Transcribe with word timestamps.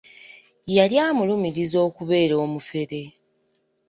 Yali 0.75 0.95
amulumiriza 1.07 1.77
okubeera 1.87 2.35
omufere. 2.45 3.01